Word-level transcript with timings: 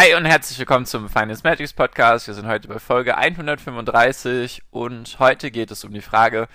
Hi 0.00 0.14
und 0.14 0.26
herzlich 0.26 0.56
willkommen 0.60 0.86
zum 0.86 1.08
Finance 1.08 1.42
Magics 1.42 1.72
Podcast. 1.72 2.28
Wir 2.28 2.34
sind 2.34 2.46
heute 2.46 2.68
bei 2.68 2.78
Folge 2.78 3.18
135 3.18 4.62
und 4.70 5.18
heute 5.18 5.50
geht 5.50 5.72
es 5.72 5.82
um 5.82 5.92
die 5.92 6.02
Frage, 6.02 6.46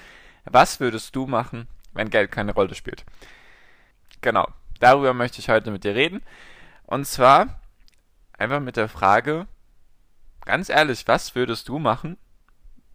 was 0.46 0.80
würdest 0.80 1.14
du 1.14 1.28
machen, 1.28 1.68
wenn 1.92 2.10
Geld 2.10 2.32
keine 2.32 2.54
Rolle 2.54 2.74
spielt? 2.74 3.04
Genau, 4.22 4.48
darüber 4.80 5.14
möchte 5.14 5.40
ich 5.40 5.50
heute 5.50 5.72
mit 5.72 5.84
dir 5.84 5.94
reden. 5.94 6.22
Und 6.86 7.04
zwar 7.06 7.60
einfach 8.38 8.62
mit 8.62 8.78
der 8.78 8.88
Frage, 8.88 9.46
ganz 10.46 10.70
ehrlich, 10.70 11.06
was 11.10 11.36
würdest 11.36 11.68
du 11.68 11.80
machen, 11.80 12.16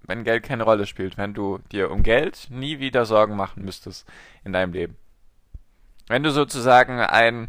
wenn 0.00 0.24
Geld 0.24 0.44
keine 0.44 0.62
Rolle 0.62 0.86
spielt, 0.86 1.19
wenn 1.19 1.34
du 1.34 1.58
dir 1.72 1.91
um 1.91 2.02
Geld 2.02 2.46
nie 2.48 2.78
wieder 2.78 3.05
Sorgen 3.05 3.36
machen 3.36 3.66
müsstest 3.66 4.10
in 4.44 4.55
deinem 4.55 4.72
Leben? 4.72 4.96
Wenn 6.06 6.22
du 6.22 6.30
sozusagen 6.30 7.00
ein 7.00 7.48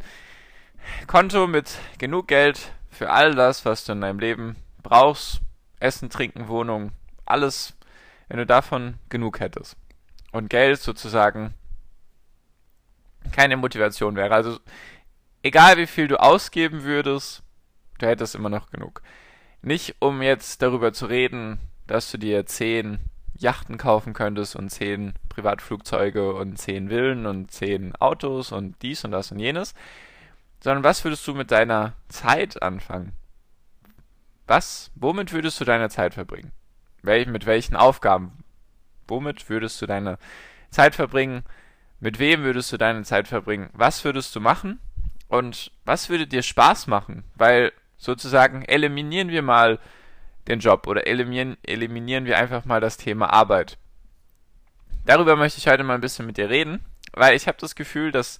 Konto 1.07 1.47
mit 1.47 1.77
genug 1.97 2.27
Geld 2.27 2.73
für 2.99 3.11
all 3.11 3.33
das, 3.33 3.63
was 3.63 3.85
du 3.85 3.93
in 3.93 4.01
deinem 4.01 4.19
Leben 4.19 4.57
brauchst, 4.83 5.39
Essen, 5.79 6.09
Trinken, 6.09 6.49
Wohnung, 6.49 6.91
alles, 7.25 7.73
wenn 8.27 8.39
du 8.39 8.45
davon 8.45 8.95
genug 9.07 9.39
hättest. 9.39 9.77
Und 10.33 10.49
Geld 10.49 10.81
sozusagen 10.81 11.53
keine 13.31 13.55
Motivation 13.55 14.17
wäre. 14.17 14.35
Also 14.35 14.59
egal 15.43 15.77
wie 15.77 15.87
viel 15.87 16.09
du 16.09 16.19
ausgeben 16.19 16.83
würdest, 16.83 17.41
du 17.99 18.07
hättest 18.07 18.35
immer 18.35 18.49
noch 18.49 18.69
genug. 18.69 19.01
Nicht 19.61 19.95
um 19.99 20.21
jetzt 20.21 20.61
darüber 20.61 20.91
zu 20.91 21.05
reden, 21.05 21.57
dass 21.87 22.11
du 22.11 22.17
dir 22.17 22.45
zehn 22.47 22.99
Yachten 23.33 23.77
kaufen 23.77 24.11
könntest 24.11 24.57
und 24.57 24.71
zehn 24.71 25.13
Privatflugzeuge 25.29 26.33
und 26.33 26.57
zehn 26.57 26.89
Villen 26.89 27.27
und 27.27 27.49
zehn 27.49 27.95
Autos 27.95 28.51
und 28.51 28.75
dies 28.81 29.05
und 29.05 29.11
das 29.11 29.31
und 29.31 29.39
jenes, 29.39 29.73
sondern 30.59 30.83
was 30.83 31.03
würdest 31.03 31.27
du 31.27 31.33
mit 31.33 31.51
deiner 31.51 31.93
Zeit 32.07 32.61
anfangen? 32.61 33.13
Was, 34.47 34.91
womit 34.95 35.31
würdest 35.31 35.59
du 35.59 35.65
deine 35.65 35.89
Zeit 35.89 36.13
verbringen? 36.13 36.51
Wel 37.01 37.25
mit 37.27 37.45
welchen 37.45 37.75
Aufgaben? 37.75 38.43
Womit 39.07 39.49
würdest 39.49 39.81
du 39.81 39.85
deine 39.85 40.17
Zeit 40.71 40.95
verbringen? 40.95 41.43
Mit 41.99 42.19
wem 42.19 42.43
würdest 42.43 42.71
du 42.71 42.77
deine 42.77 43.03
Zeit 43.03 43.27
verbringen? 43.27 43.69
Was 43.73 44.03
würdest 44.03 44.35
du 44.35 44.39
machen? 44.39 44.79
Und 45.27 45.71
was 45.85 46.09
würde 46.09 46.27
dir 46.27 46.41
Spaß 46.41 46.87
machen? 46.87 47.23
Weil 47.35 47.71
sozusagen 47.97 48.63
eliminieren 48.63 49.29
wir 49.29 49.41
mal 49.41 49.79
den 50.47 50.59
Job 50.59 50.87
oder 50.87 51.05
eliminieren, 51.05 51.57
eliminieren 51.63 52.25
wir 52.25 52.37
einfach 52.37 52.65
mal 52.65 52.81
das 52.81 52.97
Thema 52.97 53.31
Arbeit. 53.31 53.77
Darüber 55.05 55.35
möchte 55.35 55.59
ich 55.59 55.67
heute 55.67 55.83
mal 55.83 55.95
ein 55.95 56.01
bisschen 56.01 56.25
mit 56.25 56.37
dir 56.37 56.49
reden, 56.49 56.83
weil 57.13 57.35
ich 57.35 57.47
habe 57.47 57.57
das 57.59 57.75
Gefühl, 57.75 58.11
dass 58.11 58.39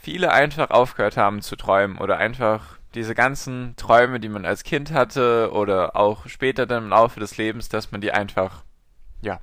viele 0.00 0.32
einfach 0.32 0.70
aufgehört 0.70 1.16
haben 1.16 1.42
zu 1.42 1.56
träumen 1.56 1.98
oder 1.98 2.18
einfach 2.18 2.78
diese 2.94 3.14
ganzen 3.14 3.76
Träume, 3.76 4.20
die 4.20 4.28
man 4.28 4.46
als 4.46 4.64
Kind 4.64 4.92
hatte 4.92 5.50
oder 5.52 5.96
auch 5.96 6.26
später 6.26 6.66
dann 6.66 6.84
im 6.84 6.90
Laufe 6.90 7.20
des 7.20 7.36
Lebens, 7.36 7.68
dass 7.68 7.92
man 7.92 8.00
die 8.00 8.12
einfach, 8.12 8.62
ja, 9.20 9.40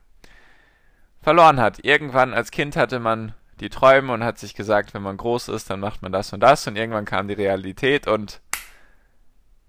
verloren 1.21 1.60
hat. 1.60 1.83
Irgendwann 1.83 2.33
als 2.33 2.52
Kind 2.52 2.76
hatte 2.76 2.99
man 2.99 3.33
die 3.60 3.70
Träume 3.70 4.14
und 4.14 4.23
hat 4.23 4.38
sich 4.38 4.54
gesagt, 4.54 4.94
wenn 4.94 5.02
man 5.02 5.17
groß 5.17 5.49
ist, 5.49 5.70
dann 5.70 5.80
macht 5.80 6.02
man 6.02 6.11
das 6.11 6.33
und 6.33 6.39
das 6.42 6.67
und 6.67 6.76
irgendwann 6.76 7.05
kam 7.05 7.27
die 7.27 7.33
Realität 7.36 8.08
und 8.08 8.42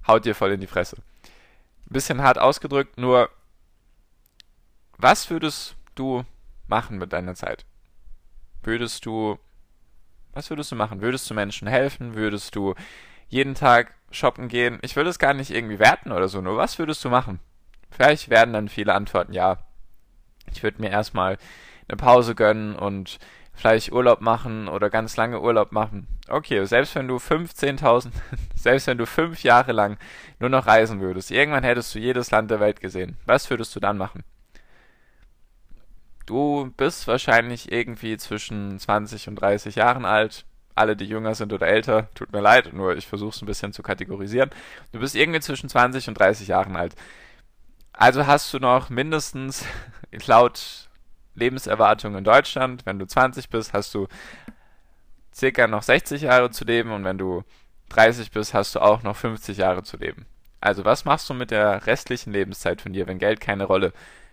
haut 0.06 0.24
dir 0.24 0.34
voll 0.34 0.52
in 0.52 0.60
die 0.60 0.66
Fresse. 0.66 0.96
Bisschen 1.88 2.22
hart 2.22 2.38
ausgedrückt, 2.38 2.98
nur 2.98 3.30
was 4.98 5.30
würdest 5.30 5.76
du 5.94 6.24
machen 6.66 6.98
mit 6.98 7.12
deiner 7.12 7.34
Zeit? 7.34 7.64
Würdest 8.62 9.06
du 9.06 9.38
was 10.36 10.50
würdest 10.50 10.70
du 10.70 10.76
machen? 10.76 11.00
Würdest 11.00 11.28
du 11.30 11.34
Menschen 11.34 11.66
helfen? 11.66 12.14
Würdest 12.14 12.54
du 12.54 12.74
jeden 13.28 13.54
Tag 13.54 13.94
shoppen 14.10 14.48
gehen? 14.48 14.78
Ich 14.82 14.94
will 14.94 15.06
es 15.06 15.18
gar 15.18 15.32
nicht 15.32 15.50
irgendwie 15.50 15.78
werten 15.78 16.12
oder 16.12 16.28
so, 16.28 16.40
nur 16.42 16.58
was 16.58 16.78
würdest 16.78 17.02
du 17.04 17.08
machen? 17.08 17.40
Vielleicht 17.90 18.28
werden 18.28 18.52
dann 18.52 18.68
viele 18.68 18.92
antworten, 18.92 19.32
ja, 19.32 19.56
ich 20.52 20.62
würde 20.62 20.82
mir 20.82 20.90
erstmal 20.90 21.38
eine 21.88 21.96
Pause 21.96 22.34
gönnen 22.34 22.76
und 22.76 23.18
vielleicht 23.54 23.90
Urlaub 23.92 24.20
machen 24.20 24.68
oder 24.68 24.90
ganz 24.90 25.16
lange 25.16 25.40
Urlaub 25.40 25.72
machen. 25.72 26.06
Okay, 26.28 26.64
selbst 26.66 26.94
wenn 26.94 27.08
du 27.08 27.16
15.000, 27.16 28.10
selbst 28.54 28.86
wenn 28.86 28.98
du 28.98 29.06
fünf 29.06 29.42
Jahre 29.42 29.72
lang 29.72 29.96
nur 30.38 30.50
noch 30.50 30.66
reisen 30.66 31.00
würdest, 31.00 31.30
irgendwann 31.30 31.64
hättest 31.64 31.94
du 31.94 31.98
jedes 31.98 32.30
Land 32.30 32.50
der 32.50 32.60
Welt 32.60 32.80
gesehen. 32.80 33.16
Was 33.24 33.48
würdest 33.48 33.74
du 33.74 33.80
dann 33.80 33.96
machen? 33.96 34.22
Du 36.26 36.72
bist 36.76 37.06
wahrscheinlich 37.06 37.70
irgendwie 37.70 38.16
zwischen 38.16 38.78
20 38.78 39.28
und 39.28 39.36
30 39.36 39.76
Jahren 39.76 40.04
alt. 40.04 40.44
Alle, 40.74 40.96
die 40.96 41.06
jünger 41.06 41.34
sind 41.34 41.52
oder 41.52 41.68
älter, 41.68 42.08
tut 42.14 42.32
mir 42.32 42.40
leid, 42.40 42.72
nur 42.74 42.96
ich 42.96 43.06
versuche 43.06 43.30
es 43.30 43.40
ein 43.40 43.46
bisschen 43.46 43.72
zu 43.72 43.82
kategorisieren. 43.82 44.50
Du 44.92 44.98
bist 44.98 45.14
irgendwie 45.14 45.40
zwischen 45.40 45.68
20 45.68 46.08
und 46.08 46.18
30 46.18 46.48
Jahren 46.48 46.76
alt. 46.76 46.94
Also 47.92 48.26
hast 48.26 48.52
du 48.52 48.58
noch 48.58 48.90
mindestens 48.90 49.64
laut 50.26 50.88
Lebenserwartung 51.34 52.16
in 52.16 52.24
Deutschland, 52.24 52.84
wenn 52.84 52.98
du 52.98 53.06
20 53.06 53.48
bist, 53.48 53.72
hast 53.72 53.94
du 53.94 54.08
circa 55.32 55.66
noch 55.66 55.82
60 55.82 56.22
Jahre 56.22 56.50
zu 56.50 56.64
leben 56.64 56.90
und 56.92 57.04
wenn 57.04 57.18
du 57.18 57.44
30 57.90 58.32
bist, 58.32 58.52
hast 58.52 58.74
du 58.74 58.80
auch 58.80 59.02
noch 59.02 59.16
50 59.16 59.58
Jahre 59.58 59.82
zu 59.82 59.96
leben. 59.96 60.26
Also 60.60 60.84
was 60.84 61.04
machst 61.04 61.30
du 61.30 61.34
mit 61.34 61.50
der 61.50 61.86
restlichen 61.86 62.32
Lebenszeit 62.32 62.80
von 62.80 62.92
dir, 62.92 63.06
wenn 63.06 63.18
Geld 63.18 63.40
keine 63.40 63.64
Rolle 63.64 63.92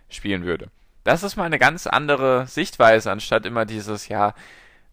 spielen 0.10 0.44
würde? 0.46 0.70
Das 1.04 1.24
ist 1.24 1.36
mal 1.36 1.46
eine 1.46 1.60
ganz 1.60 1.88
andere 1.88 2.48
Sichtweise, 2.48 3.12
anstatt 3.12 3.46
immer 3.46 3.66
dieses, 3.66 4.08
ja, 4.08 4.30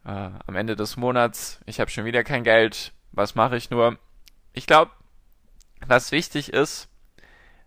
äh, 0.05 0.31
am 0.47 0.57
Ende 0.57 0.77
des 0.77 0.97
Monats, 0.97 1.61
ich 1.67 1.81
habe 1.81 1.91
schon 1.91 2.05
wieder 2.05 2.25
kein 2.25 2.45
Geld, 2.45 2.93
was 3.13 3.35
mache 3.35 3.57
ich 3.57 3.71
nur? 3.71 3.99
Ich 4.53 4.67
glaube, 4.67 4.91
was 5.87 6.13
wichtig 6.13 6.53
ist, 6.53 6.89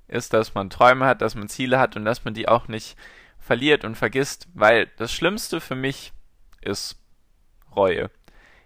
ist, 0.08 0.34
dass 0.34 0.54
man 0.54 0.70
Träume 0.70 1.06
hat, 1.06 1.22
dass 1.22 1.36
man 1.36 1.48
Ziele 1.48 1.80
hat 1.80 1.96
und 1.96 2.06
dass 2.06 2.26
man 2.26 2.34
die 2.34 2.48
auch 2.48 2.68
nicht 2.68 2.98
verliert 3.40 3.86
und 3.86 3.96
vergisst, 3.96 4.48
weil 4.54 4.88
das 4.98 5.12
Schlimmste 5.12 5.62
für 5.62 5.76
mich 5.76 6.14
ist 6.62 7.00
Reue. 7.76 8.10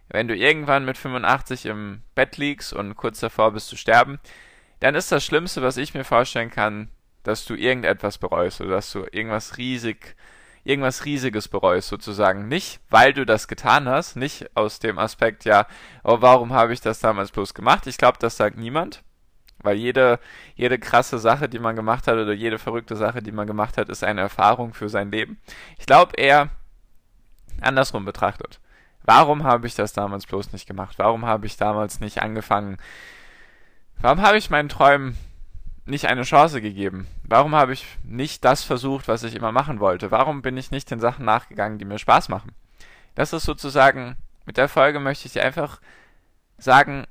Wenn 0.09 0.27
du 0.27 0.35
irgendwann 0.35 0.85
mit 0.85 0.97
85 0.97 1.65
im 1.65 2.01
Bett 2.15 2.37
liegst 2.37 2.73
und 2.73 2.95
kurz 2.95 3.19
davor 3.19 3.51
bist 3.51 3.67
zu 3.67 3.75
sterben, 3.75 4.19
dann 4.79 4.95
ist 4.95 5.11
das 5.11 5.25
Schlimmste, 5.25 5.61
was 5.61 5.77
ich 5.77 5.93
mir 5.93 6.03
vorstellen 6.03 6.51
kann, 6.51 6.89
dass 7.27 7.43
du 7.43 7.55
irgendetwas 7.55 8.17
bereust 8.17 8.61
oder 8.61 8.75
dass 8.75 8.89
du 8.93 9.05
irgendwas 9.11 9.57
riesig, 9.57 10.15
irgendwas 10.63 11.03
Riesiges 11.03 11.49
bereust 11.49 11.89
sozusagen. 11.89 12.47
Nicht, 12.47 12.79
weil 12.89 13.11
du 13.11 13.25
das 13.25 13.49
getan 13.49 13.89
hast, 13.89 14.15
nicht 14.15 14.55
aus 14.55 14.79
dem 14.79 14.97
Aspekt, 14.97 15.43
ja, 15.43 15.67
oh, 16.05 16.21
warum 16.21 16.53
habe 16.53 16.71
ich 16.71 16.79
das 16.79 17.01
damals 17.01 17.31
bloß 17.31 17.53
gemacht? 17.53 17.85
Ich 17.85 17.97
glaube, 17.97 18.17
das 18.17 18.37
sagt 18.37 18.57
niemand. 18.57 19.03
Weil 19.59 19.75
jede, 19.75 20.19
jede 20.55 20.79
krasse 20.79 21.19
Sache, 21.19 21.49
die 21.49 21.59
man 21.59 21.75
gemacht 21.75 22.07
hat, 22.07 22.13
oder 22.13 22.31
jede 22.31 22.59
verrückte 22.59 22.95
Sache, 22.95 23.21
die 23.21 23.33
man 23.33 23.45
gemacht 23.47 23.77
hat, 23.77 23.89
ist 23.89 24.05
eine 24.05 24.21
Erfahrung 24.21 24.73
für 24.73 24.87
sein 24.87 25.11
Leben. 25.11 25.37
Ich 25.79 25.85
glaube 25.85 26.15
eher 26.15 26.49
andersrum 27.59 28.05
betrachtet. 28.05 28.61
Warum 29.03 29.43
habe 29.43 29.67
ich 29.67 29.75
das 29.75 29.91
damals 29.91 30.27
bloß 30.27 30.53
nicht 30.53 30.65
gemacht? 30.65 30.97
Warum 30.97 31.25
habe 31.25 31.45
ich 31.45 31.57
damals 31.57 31.99
nicht 31.99 32.21
angefangen? 32.21 32.77
Warum 33.99 34.21
habe 34.21 34.37
ich 34.37 34.49
meinen 34.49 34.69
Träumen 34.69 35.17
nicht 35.87 36.05
eine 36.05 36.23
Chance 36.23 36.61
gegeben? 36.61 37.07
Warum 37.23 37.55
habe 37.55 37.73
ich 37.73 37.85
nicht 38.03 38.43
das 38.45 38.63
versucht, 38.63 39.07
was 39.07 39.23
ich 39.23 39.35
immer 39.35 39.51
machen 39.51 39.79
wollte? 39.79 40.11
Warum 40.11 40.41
bin 40.41 40.57
ich 40.57 40.71
nicht 40.71 40.91
den 40.91 40.99
Sachen 40.99 41.25
nachgegangen, 41.25 41.79
die 41.79 41.85
mir 41.85 41.99
Spaß 41.99 42.29
machen? 42.29 42.51
Das 43.15 43.33
ist 43.33 43.43
sozusagen, 43.43 44.15
mit 44.45 44.57
der 44.57 44.69
Folge 44.69 44.99
möchte 44.99 45.27
ich 45.27 45.33
dir 45.33 45.43
einfach 45.43 45.79
sagen, 46.57 47.05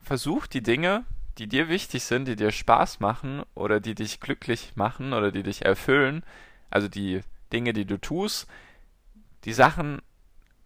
versuch 0.00 0.46
die 0.46 0.62
Dinge, 0.62 1.04
die 1.38 1.46
dir 1.46 1.68
wichtig 1.68 2.04
sind, 2.04 2.26
die 2.26 2.36
dir 2.36 2.52
Spaß 2.52 3.00
machen 3.00 3.42
oder 3.54 3.80
die 3.80 3.94
dich 3.94 4.20
glücklich 4.20 4.72
machen 4.74 5.12
oder 5.12 5.30
die 5.32 5.42
dich 5.42 5.64
erfüllen, 5.64 6.22
also 6.70 6.88
die 6.88 7.22
Dinge, 7.52 7.72
die 7.72 7.84
du 7.84 7.98
tust, 7.98 8.46
die 9.44 9.52
Sachen 9.52 10.00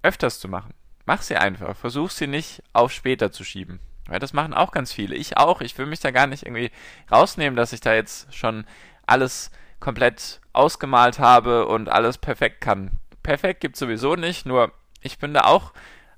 öfters 0.03 0.41
zu 0.41 0.49
machen. 0.49 0.75
Mach 1.07 1.23
sie 1.23 1.37
einfach. 1.37 1.77
Versuch 1.77 2.11
sie 2.11 2.27
nicht 2.27 2.63
auf 2.73 2.93
später 2.93 3.31
zu 3.31 3.45
schieben. 3.45 3.81
Ja, 4.11 4.19
das 4.19 4.33
machen 4.33 4.55
auch 4.55 4.73
ganz 4.73 4.93
viele. 4.93 5.15
Ich 5.15 5.37
auch. 5.37 5.61
Ich 5.61 5.77
will 5.79 5.87
mich 5.87 6.01
da 6.01 6.11
gar 6.11 6.27
nicht 6.27 6.45
irgendwie 6.45 6.71
rausnehmen, 7.11 7.57
dass 7.57 7.73
ich 7.73 7.81
da 7.81 7.95
jetzt 7.95 8.35
schon 8.35 8.67
alles 9.07 9.51
komplett 9.81 10.41
ausgemalt 10.53 11.19
habe 11.19 11.67
und 11.67 11.89
alles 11.89 12.19
perfekt 12.19 12.61
kann. 12.61 12.93
Perfekt 13.23 13.61
gibt 13.61 13.77
sowieso 13.77 14.17
nicht, 14.17 14.47
nur 14.47 14.73
ich 15.01 15.19
bin 15.19 15.35
da 15.35 15.45
auch 15.45 15.73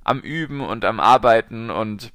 am 0.04 0.20
Üben 0.20 0.60
und 0.60 0.84
am 0.84 1.00
Arbeiten 1.00 1.70
und 1.70 2.12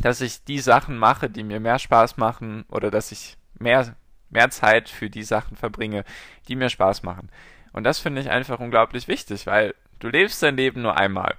dass 0.00 0.20
ich 0.20 0.44
die 0.44 0.58
Sachen 0.58 0.98
mache, 0.98 1.30
die 1.30 1.44
mir 1.44 1.60
mehr 1.60 1.78
Spaß 1.78 2.16
machen 2.16 2.64
oder 2.68 2.90
dass 2.90 3.12
ich 3.12 3.36
mehr, 3.58 3.94
mehr 4.30 4.50
Zeit 4.50 4.88
für 4.88 5.08
die 5.08 5.22
Sachen 5.22 5.56
verbringe, 5.56 6.04
die 6.48 6.56
mir 6.56 6.68
Spaß 6.68 7.04
machen. 7.04 7.30
Und 7.72 7.84
das 7.84 7.98
finde 7.98 8.20
ich 8.20 8.30
einfach 8.30 8.58
unglaublich 8.58 9.08
wichtig, 9.08 9.46
weil 9.46 9.74
du 10.00 10.08
lebst 10.08 10.42
dein 10.42 10.56
Leben 10.56 10.82
nur 10.82 10.96
einmal. 10.96 11.36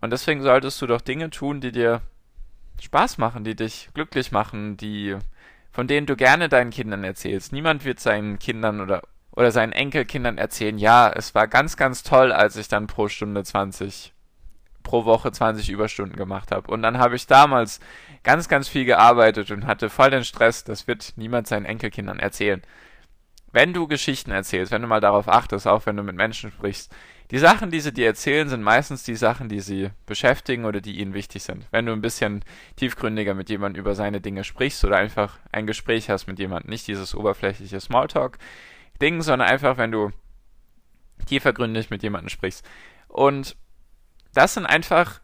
Und 0.00 0.10
deswegen 0.10 0.42
solltest 0.42 0.80
du 0.80 0.86
doch 0.86 1.00
Dinge 1.00 1.30
tun, 1.30 1.60
die 1.60 1.72
dir 1.72 2.00
Spaß 2.80 3.18
machen, 3.18 3.44
die 3.44 3.56
dich 3.56 3.90
glücklich 3.94 4.32
machen, 4.32 4.76
die 4.76 5.16
von 5.72 5.88
denen 5.88 6.06
du 6.06 6.14
gerne 6.14 6.48
deinen 6.48 6.70
Kindern 6.70 7.02
erzählst. 7.02 7.52
Niemand 7.52 7.84
wird 7.84 7.98
seinen 7.98 8.38
Kindern 8.38 8.80
oder 8.80 9.02
oder 9.36 9.50
seinen 9.50 9.72
Enkelkindern 9.72 10.38
erzählen, 10.38 10.78
ja, 10.78 11.10
es 11.10 11.34
war 11.34 11.48
ganz, 11.48 11.76
ganz 11.76 12.04
toll, 12.04 12.32
als 12.32 12.56
ich 12.56 12.68
dann 12.68 12.86
pro 12.86 13.08
Stunde 13.08 13.42
20 13.42 14.12
pro 14.84 15.06
Woche 15.06 15.32
20 15.32 15.70
Überstunden 15.70 16.14
gemacht 16.14 16.52
habe. 16.52 16.70
Und 16.70 16.82
dann 16.82 16.98
habe 16.98 17.16
ich 17.16 17.26
damals 17.26 17.80
ganz, 18.22 18.48
ganz 18.48 18.68
viel 18.68 18.84
gearbeitet 18.84 19.50
und 19.50 19.66
hatte 19.66 19.88
voll 19.88 20.10
den 20.10 20.24
Stress. 20.24 20.62
Das 20.62 20.86
wird 20.86 21.14
niemand 21.16 21.46
seinen 21.46 21.64
Enkelkindern 21.64 22.18
erzählen. 22.18 22.62
Wenn 23.50 23.72
du 23.72 23.88
Geschichten 23.88 24.30
erzählst, 24.30 24.72
wenn 24.72 24.82
du 24.82 24.88
mal 24.88 25.00
darauf 25.00 25.26
achtest, 25.26 25.66
auch 25.66 25.86
wenn 25.86 25.96
du 25.96 26.02
mit 26.02 26.16
Menschen 26.16 26.50
sprichst, 26.52 26.94
die 27.30 27.38
Sachen, 27.38 27.70
die 27.70 27.80
sie 27.80 27.92
dir 27.92 28.06
erzählen, 28.06 28.48
sind 28.48 28.62
meistens 28.62 29.02
die 29.02 29.16
Sachen, 29.16 29.48
die 29.48 29.60
sie 29.60 29.90
beschäftigen 30.06 30.66
oder 30.66 30.80
die 30.80 31.00
ihnen 31.00 31.14
wichtig 31.14 31.42
sind. 31.42 31.66
Wenn 31.70 31.86
du 31.86 31.92
ein 31.92 32.02
bisschen 32.02 32.44
tiefgründiger 32.76 33.34
mit 33.34 33.48
jemandem 33.48 33.80
über 33.80 33.94
seine 33.94 34.20
Dinge 34.20 34.44
sprichst 34.44 34.84
oder 34.84 34.98
einfach 34.98 35.38
ein 35.50 35.66
Gespräch 35.66 36.10
hast 36.10 36.26
mit 36.26 36.38
jemandem, 36.38 36.70
nicht 36.70 36.86
dieses 36.86 37.14
oberflächliche 37.14 37.80
Smalltalk-Ding, 37.80 39.22
sondern 39.22 39.48
einfach, 39.48 39.78
wenn 39.78 39.92
du 39.92 40.10
tiefergründig 41.26 41.90
mit 41.90 42.02
jemandem 42.02 42.28
sprichst. 42.28 42.64
Und 43.08 43.56
das 44.34 44.54
sind 44.54 44.66
einfach 44.66 45.20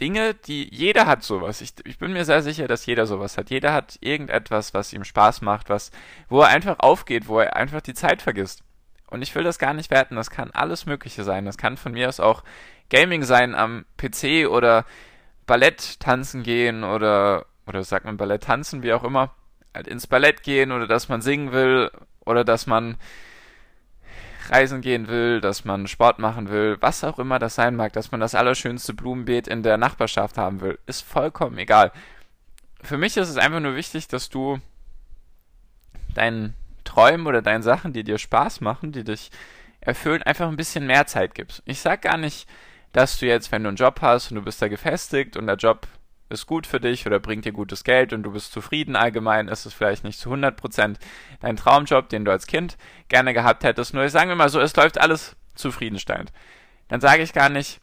Dinge, 0.00 0.34
die 0.34 0.68
jeder 0.74 1.06
hat 1.06 1.22
sowas. 1.22 1.60
Ich, 1.60 1.74
ich, 1.84 1.98
bin 1.98 2.12
mir 2.12 2.24
sehr 2.24 2.42
sicher, 2.42 2.68
dass 2.68 2.86
jeder 2.86 3.06
sowas 3.06 3.36
hat. 3.36 3.50
Jeder 3.50 3.72
hat 3.72 3.98
irgendetwas, 4.00 4.74
was 4.74 4.92
ihm 4.92 5.04
Spaß 5.04 5.42
macht, 5.42 5.68
was, 5.68 5.90
wo 6.28 6.40
er 6.40 6.48
einfach 6.48 6.78
aufgeht, 6.78 7.28
wo 7.28 7.40
er 7.40 7.56
einfach 7.56 7.80
die 7.80 7.94
Zeit 7.94 8.22
vergisst. 8.22 8.62
Und 9.12 9.20
ich 9.20 9.34
will 9.34 9.44
das 9.44 9.58
gar 9.58 9.74
nicht 9.74 9.90
werten. 9.90 10.16
Das 10.16 10.30
kann 10.30 10.50
alles 10.52 10.86
Mögliche 10.86 11.22
sein. 11.22 11.44
Das 11.44 11.58
kann 11.58 11.76
von 11.76 11.92
mir 11.92 12.08
aus 12.08 12.18
auch 12.18 12.42
Gaming 12.88 13.24
sein 13.24 13.54
am 13.54 13.84
PC 13.98 14.48
oder 14.48 14.86
Ballett 15.46 16.00
tanzen 16.00 16.42
gehen 16.42 16.82
oder, 16.82 17.44
oder 17.66 17.84
sagt 17.84 18.06
man 18.06 18.16
Ballett 18.16 18.44
tanzen, 18.44 18.82
wie 18.82 18.94
auch 18.94 19.04
immer. 19.04 19.34
Halt 19.74 19.86
ins 19.86 20.06
Ballett 20.06 20.42
gehen 20.42 20.72
oder 20.72 20.86
dass 20.86 21.10
man 21.10 21.20
singen 21.20 21.52
will 21.52 21.90
oder 22.24 22.42
dass 22.42 22.66
man 22.66 22.96
reisen 24.48 24.80
gehen 24.80 25.08
will, 25.08 25.42
dass 25.42 25.66
man 25.66 25.86
Sport 25.86 26.18
machen 26.18 26.48
will, 26.48 26.78
was 26.80 27.04
auch 27.04 27.18
immer 27.18 27.38
das 27.38 27.54
sein 27.54 27.76
mag, 27.76 27.92
dass 27.92 28.12
man 28.12 28.20
das 28.20 28.34
allerschönste 28.34 28.94
Blumenbeet 28.94 29.46
in 29.46 29.62
der 29.62 29.76
Nachbarschaft 29.76 30.38
haben 30.38 30.62
will, 30.62 30.78
ist 30.86 31.02
vollkommen 31.02 31.58
egal. 31.58 31.92
Für 32.82 32.96
mich 32.96 33.16
ist 33.18 33.28
es 33.28 33.36
einfach 33.36 33.60
nur 33.60 33.76
wichtig, 33.76 34.08
dass 34.08 34.30
du 34.30 34.58
deinen 36.14 36.54
Träumen 36.92 37.26
oder 37.26 37.40
deinen 37.40 37.62
Sachen, 37.62 37.92
die 37.92 38.04
dir 38.04 38.18
Spaß 38.18 38.60
machen, 38.60 38.92
die 38.92 39.04
dich 39.04 39.30
erfüllen, 39.80 40.22
einfach 40.22 40.48
ein 40.48 40.56
bisschen 40.56 40.86
mehr 40.86 41.06
Zeit 41.06 41.34
gibst. 41.34 41.62
Ich 41.64 41.80
sag 41.80 42.02
gar 42.02 42.18
nicht, 42.18 42.46
dass 42.92 43.18
du 43.18 43.26
jetzt, 43.26 43.50
wenn 43.50 43.62
du 43.62 43.68
einen 43.68 43.78
Job 43.78 44.00
hast 44.02 44.30
und 44.30 44.36
du 44.36 44.42
bist 44.42 44.60
da 44.60 44.68
gefestigt 44.68 45.36
und 45.36 45.46
der 45.46 45.56
Job 45.56 45.86
ist 46.28 46.46
gut 46.46 46.66
für 46.66 46.80
dich 46.80 47.06
oder 47.06 47.18
bringt 47.18 47.46
dir 47.46 47.52
gutes 47.52 47.84
Geld 47.84 48.12
und 48.12 48.22
du 48.22 48.32
bist 48.32 48.52
zufrieden 48.52 48.94
allgemein, 48.94 49.48
ist 49.48 49.64
es 49.64 49.72
vielleicht 49.72 50.04
nicht 50.04 50.18
zu 50.18 50.30
100% 50.30 50.96
dein 51.40 51.56
Traumjob, 51.56 52.10
den 52.10 52.26
du 52.26 52.30
als 52.30 52.46
Kind 52.46 52.76
gerne 53.08 53.32
gehabt 53.32 53.64
hättest. 53.64 53.94
Nur 53.94 54.06
sagen 54.10 54.28
wir 54.28 54.36
mal 54.36 54.50
so, 54.50 54.60
es 54.60 54.76
läuft 54.76 55.00
alles 55.00 55.36
zufriedenstellend. 55.54 56.30
Dann 56.88 57.00
sage 57.00 57.22
ich 57.22 57.32
gar 57.32 57.48
nicht, 57.48 57.80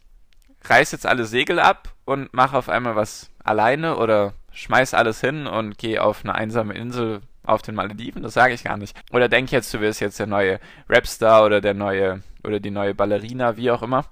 reiß 0.65 0.91
jetzt 0.91 1.07
alle 1.07 1.25
Segel 1.25 1.59
ab 1.59 1.95
und 2.05 2.29
mach 2.31 2.53
auf 2.53 2.69
einmal 2.69 2.95
was 2.95 3.31
alleine 3.43 3.97
oder 3.97 4.33
schmeiß 4.51 4.93
alles 4.93 5.19
hin 5.19 5.47
und 5.47 5.79
geh 5.79 5.97
auf 5.97 6.23
eine 6.23 6.35
einsame 6.35 6.75
Insel 6.75 7.21
auf 7.49 7.61
den 7.61 7.75
Malediven, 7.75 8.23
das 8.23 8.33
sage 8.33 8.53
ich 8.53 8.63
gar 8.63 8.77
nicht. 8.77 8.95
Oder 9.11 9.27
denk 9.27 9.51
jetzt, 9.51 9.73
du 9.73 9.81
wirst 9.81 9.99
jetzt 9.99 10.19
der 10.19 10.27
neue 10.27 10.59
Rapstar 10.87 11.45
oder 11.45 11.61
der 11.61 11.73
neue 11.73 12.21
oder 12.43 12.59
die 12.59 12.71
neue 12.71 12.95
Ballerina, 12.95 13.57
wie 13.57 13.71
auch 13.71 13.81
immer. 13.81 14.05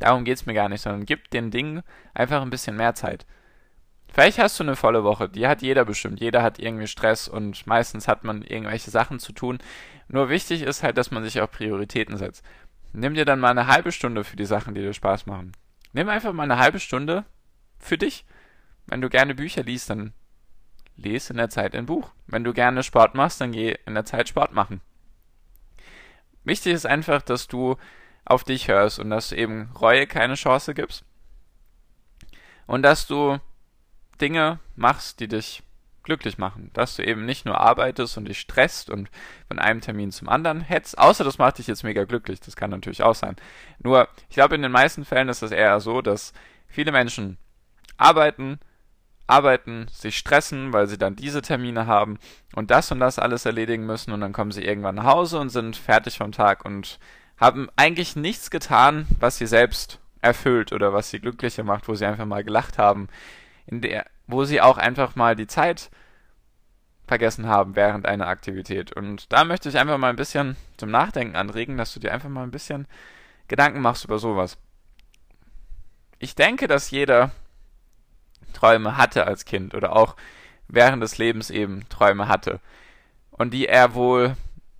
Darum 0.00 0.24
geht 0.24 0.38
es 0.38 0.46
mir 0.46 0.54
gar 0.54 0.68
nicht, 0.68 0.82
sondern 0.82 1.06
gib 1.06 1.30
den 1.30 1.50
Dingen 1.50 1.82
einfach 2.12 2.42
ein 2.42 2.50
bisschen 2.50 2.76
mehr 2.76 2.94
Zeit. 2.94 3.26
Vielleicht 4.12 4.38
hast 4.38 4.58
du 4.58 4.64
eine 4.64 4.76
volle 4.76 5.02
Woche, 5.02 5.28
die 5.28 5.46
hat 5.46 5.62
jeder 5.62 5.84
bestimmt. 5.84 6.20
Jeder 6.20 6.42
hat 6.42 6.58
irgendwie 6.58 6.86
Stress 6.86 7.26
und 7.26 7.66
meistens 7.66 8.06
hat 8.06 8.22
man 8.24 8.42
irgendwelche 8.42 8.90
Sachen 8.90 9.18
zu 9.18 9.32
tun. 9.32 9.58
Nur 10.08 10.28
wichtig 10.28 10.62
ist 10.62 10.82
halt, 10.82 10.98
dass 10.98 11.10
man 11.10 11.24
sich 11.24 11.40
auch 11.40 11.50
Prioritäten 11.50 12.16
setzt. 12.16 12.44
Nimm 12.92 13.14
dir 13.14 13.24
dann 13.24 13.40
mal 13.40 13.50
eine 13.50 13.66
halbe 13.66 13.90
Stunde 13.90 14.22
für 14.22 14.36
die 14.36 14.44
Sachen, 14.44 14.74
die 14.74 14.82
dir 14.82 14.92
Spaß 14.92 15.26
machen. 15.26 15.52
Nimm 15.92 16.08
einfach 16.08 16.32
mal 16.32 16.44
eine 16.44 16.58
halbe 16.58 16.78
Stunde 16.78 17.24
für 17.78 17.98
dich. 17.98 18.24
Wenn 18.86 19.00
du 19.00 19.08
gerne 19.08 19.34
Bücher 19.34 19.64
liest, 19.64 19.90
dann 19.90 20.12
lese 20.96 21.32
in 21.32 21.36
der 21.38 21.50
Zeit 21.50 21.74
ein 21.74 21.86
Buch. 21.86 22.10
Wenn 22.26 22.44
du 22.44 22.52
gerne 22.52 22.82
Sport 22.82 23.14
machst, 23.14 23.40
dann 23.40 23.52
geh 23.52 23.76
in 23.86 23.94
der 23.94 24.04
Zeit 24.04 24.28
Sport 24.28 24.52
machen. 24.52 24.80
Wichtig 26.44 26.72
ist 26.72 26.86
einfach, 26.86 27.22
dass 27.22 27.48
du 27.48 27.76
auf 28.24 28.44
dich 28.44 28.68
hörst 28.68 28.98
und 28.98 29.10
dass 29.10 29.30
du 29.30 29.36
eben 29.36 29.70
Reue 29.80 30.06
keine 30.06 30.34
Chance 30.34 30.74
gibst. 30.74 31.04
Und 32.66 32.82
dass 32.82 33.06
du 33.06 33.38
Dinge 34.20 34.60
machst, 34.76 35.20
die 35.20 35.28
dich 35.28 35.62
glücklich 36.02 36.38
machen. 36.38 36.70
Dass 36.74 36.96
du 36.96 37.04
eben 37.04 37.24
nicht 37.24 37.44
nur 37.46 37.58
arbeitest 37.58 38.16
und 38.16 38.26
dich 38.26 38.38
stresst 38.38 38.90
und 38.90 39.10
von 39.48 39.58
einem 39.58 39.80
Termin 39.80 40.12
zum 40.12 40.28
anderen 40.28 40.60
hetzt, 40.60 40.98
außer 40.98 41.24
das 41.24 41.38
macht 41.38 41.58
dich 41.58 41.66
jetzt 41.66 41.82
mega 41.82 42.04
glücklich. 42.04 42.40
Das 42.40 42.56
kann 42.56 42.70
natürlich 42.70 43.02
auch 43.02 43.14
sein. 43.14 43.36
Nur, 43.78 44.08
ich 44.28 44.36
glaube, 44.36 44.54
in 44.54 44.62
den 44.62 44.72
meisten 44.72 45.04
Fällen 45.04 45.28
ist 45.28 45.42
es 45.42 45.50
eher 45.50 45.80
so, 45.80 46.02
dass 46.02 46.32
viele 46.68 46.92
Menschen 46.92 47.38
arbeiten, 47.96 48.60
arbeiten, 49.26 49.86
sich 49.90 50.16
stressen, 50.18 50.72
weil 50.72 50.86
sie 50.86 50.98
dann 50.98 51.16
diese 51.16 51.42
Termine 51.42 51.86
haben 51.86 52.18
und 52.54 52.70
das 52.70 52.90
und 52.92 53.00
das 53.00 53.18
alles 53.18 53.46
erledigen 53.46 53.86
müssen 53.86 54.12
und 54.12 54.20
dann 54.20 54.32
kommen 54.32 54.50
sie 54.50 54.64
irgendwann 54.64 54.96
nach 54.96 55.04
Hause 55.04 55.38
und 55.38 55.48
sind 55.48 55.76
fertig 55.76 56.18
vom 56.18 56.32
Tag 56.32 56.64
und 56.64 56.98
haben 57.38 57.68
eigentlich 57.76 58.16
nichts 58.16 58.50
getan, 58.50 59.06
was 59.18 59.38
sie 59.38 59.46
selbst 59.46 60.00
erfüllt 60.20 60.72
oder 60.72 60.92
was 60.92 61.10
sie 61.10 61.20
glücklicher 61.20 61.64
macht, 61.64 61.88
wo 61.88 61.94
sie 61.94 62.06
einfach 62.06 62.26
mal 62.26 62.44
gelacht 62.44 62.78
haben, 62.78 63.08
in 63.66 63.80
der, 63.80 64.06
wo 64.26 64.44
sie 64.44 64.60
auch 64.60 64.78
einfach 64.78 65.16
mal 65.16 65.36
die 65.36 65.46
Zeit 65.46 65.90
vergessen 67.06 67.46
haben 67.46 67.76
während 67.76 68.06
einer 68.06 68.26
Aktivität. 68.26 68.92
Und 68.92 69.32
da 69.32 69.44
möchte 69.44 69.68
ich 69.68 69.78
einfach 69.78 69.98
mal 69.98 70.10
ein 70.10 70.16
bisschen 70.16 70.56
zum 70.76 70.90
Nachdenken 70.90 71.36
anregen, 71.36 71.76
dass 71.76 71.92
du 71.92 72.00
dir 72.00 72.12
einfach 72.12 72.30
mal 72.30 72.42
ein 72.42 72.50
bisschen 72.50 72.86
Gedanken 73.48 73.80
machst 73.80 74.04
über 74.04 74.18
sowas. 74.18 74.56
Ich 76.18 76.34
denke, 76.34 76.66
dass 76.66 76.90
jeder 76.90 77.30
Träume 78.54 78.96
hatte 78.96 79.26
als 79.26 79.44
Kind 79.44 79.74
oder 79.74 79.94
auch 79.94 80.16
während 80.68 81.02
des 81.02 81.18
Lebens 81.18 81.50
eben 81.50 81.86
Träume 81.88 82.28
hatte. 82.28 82.60
Und 83.30 83.52
die 83.52 83.66
er 83.66 83.94
wohl 83.94 84.36